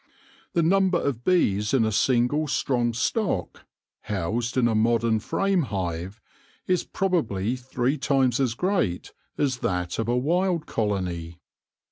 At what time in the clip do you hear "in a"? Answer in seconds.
1.75-1.91, 4.57-4.73